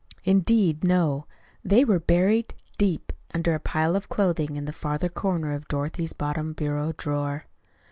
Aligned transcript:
Indeed, 0.23 0.83
no. 0.83 1.27
They 1.63 1.85
were 1.85 1.99
buried 1.99 2.55
deep 2.79 3.13
under 3.35 3.53
a 3.53 3.59
pile 3.59 3.95
of 3.95 4.09
clothing 4.09 4.55
in 4.55 4.65
the 4.65 4.73
farther 4.73 5.09
corner 5.09 5.53
of 5.53 5.67
Dorothy's 5.67 6.13
bottom 6.13 6.53
bureau 6.53 6.91
drawer. 6.97 7.45